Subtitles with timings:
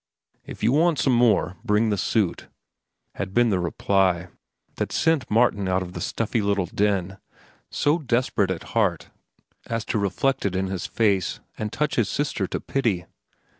[0.47, 2.47] "If you want some more, bring the suit,"
[3.17, 4.29] had been the reply
[4.77, 7.19] that sent Martin out of the stuffy little den,
[7.69, 9.11] so desperate at heart
[9.67, 13.05] as to reflect it in his face and touch his sister to pity.